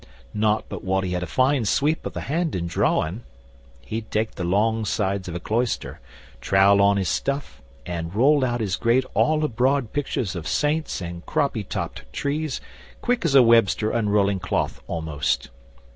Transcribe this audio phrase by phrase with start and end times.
[0.33, 3.21] Not but what he had a fine sweep of the hand in drawing.
[3.81, 5.99] He'd take the long sides of a cloister,
[6.41, 11.23] trowel on his stuff, and roll out his great all abroad pictures of saints and
[11.27, 12.59] croppy topped trees
[13.03, 15.51] quick as a webster unrolling cloth almost.